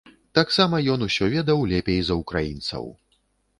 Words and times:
Таксама 0.37 0.79
ён 0.93 1.03
усё 1.09 1.29
ведаў 1.35 1.61
лепей 1.73 2.01
за 2.09 2.19
ўкраінцаў. 2.25 2.93